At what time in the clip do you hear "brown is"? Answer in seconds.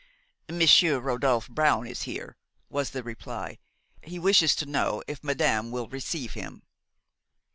1.53-2.01